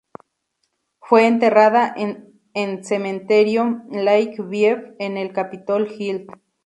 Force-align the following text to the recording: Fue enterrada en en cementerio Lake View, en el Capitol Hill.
Fue 0.99 1.27
enterrada 1.27 1.93
en 1.95 2.41
en 2.55 2.83
cementerio 2.83 3.83
Lake 3.91 4.37
View, 4.41 4.95
en 4.97 5.15
el 5.17 5.31
Capitol 5.31 5.87
Hill. 5.95 6.25